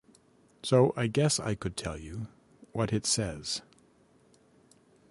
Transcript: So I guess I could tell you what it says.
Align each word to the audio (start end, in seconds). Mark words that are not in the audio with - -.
So 0.63 0.93
I 0.97 1.05
guess 1.05 1.39
I 1.39 1.53
could 1.53 1.77
tell 1.77 1.95
you 1.95 2.25
what 2.71 2.91
it 2.91 3.05
says. 3.05 3.61